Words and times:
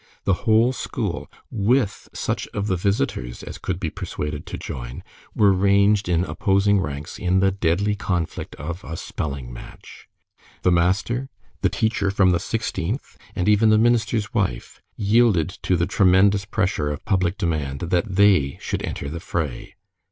The 0.23 0.33
whole 0.49 0.73
school, 0.73 1.29
with 1.51 2.09
such 2.11 2.47
of 2.55 2.65
the 2.65 2.75
visitors 2.75 3.43
as 3.43 3.59
could 3.59 3.79
be 3.79 3.91
persuaded 3.91 4.47
to 4.47 4.57
join, 4.57 5.03
were 5.35 5.53
ranged 5.53 6.09
in 6.09 6.23
opposing 6.23 6.79
ranks 6.81 7.19
in 7.19 7.39
the 7.39 7.51
deadly 7.51 7.93
conflict 7.93 8.55
of 8.55 8.83
a 8.83 8.97
spelling 8.97 9.53
match. 9.53 10.07
The 10.63 10.71
master, 10.71 11.29
the 11.61 11.69
teacher 11.69 12.09
from 12.09 12.31
the 12.31 12.39
Sixteenth, 12.39 13.15
and 13.35 13.47
even 13.47 13.69
the 13.69 13.77
minister's 13.77 14.33
wife, 14.33 14.81
yielded 14.97 15.49
to 15.61 15.75
the 15.77 15.85
tremendous 15.85 16.45
pressure 16.45 16.89
of 16.89 17.05
public 17.05 17.37
demand 17.37 17.81
that 17.81 18.15
they 18.15 18.57
should 18.59 18.81
enter 18.81 19.07
the 19.07 19.19
fray. 19.19 19.75